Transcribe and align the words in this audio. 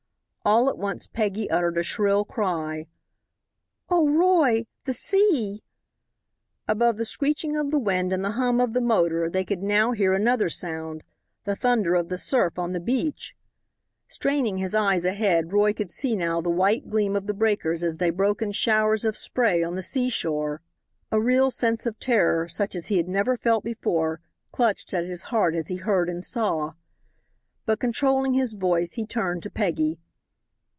All 0.43 0.67
at 0.69 0.77
once 0.79 1.05
Peggy 1.05 1.47
uttered 1.51 1.77
a 1.77 1.83
shrill 1.83 2.25
cry. 2.25 2.87
"Oh, 3.91 4.09
Roy! 4.09 4.65
The 4.85 4.93
sea!" 4.93 5.61
Above 6.67 6.97
the 6.97 7.05
screeching 7.05 7.55
of 7.55 7.69
the 7.69 7.77
wind 7.77 8.11
and 8.11 8.25
the 8.25 8.31
hum 8.31 8.59
of 8.59 8.73
the 8.73 8.81
motor 8.81 9.29
they 9.29 9.45
could 9.45 9.61
now 9.61 9.91
hear 9.91 10.13
another 10.15 10.49
sound, 10.49 11.03
the 11.45 11.55
thunder 11.55 11.93
of 11.93 12.09
the 12.09 12.17
surf 12.17 12.57
on 12.57 12.73
the 12.73 12.79
beach. 12.79 13.35
Straining 14.07 14.57
his 14.57 14.73
eyes 14.73 15.05
ahead 15.05 15.53
Roy 15.53 15.73
could 15.73 15.91
see 15.91 16.15
now 16.15 16.41
the 16.41 16.49
white 16.49 16.89
gleam 16.89 17.15
of 17.15 17.27
the 17.27 17.35
breakers 17.35 17.83
as 17.83 17.97
they 17.97 18.09
broke 18.09 18.41
in 18.41 18.51
showers 18.51 19.05
of 19.05 19.15
spray 19.15 19.61
on 19.61 19.75
the 19.75 19.83
seashore. 19.83 20.63
A 21.11 21.21
real 21.21 21.51
sense 21.51 21.85
of 21.85 21.99
terror, 21.99 22.47
such 22.47 22.73
as 22.73 22.87
he 22.87 22.97
had 22.97 23.07
never 23.07 23.37
felt 23.37 23.63
before, 23.63 24.19
clutched 24.51 24.91
at 24.91 25.05
his 25.05 25.21
heart 25.21 25.53
as 25.53 25.67
he 25.67 25.75
heard 25.75 26.09
and 26.09 26.25
saw. 26.25 26.71
But 27.67 27.79
controlling 27.79 28.33
his 28.33 28.53
voice, 28.53 28.93
he 28.93 29.05
turned 29.05 29.43
to 29.43 29.51
Peggy. 29.51 29.99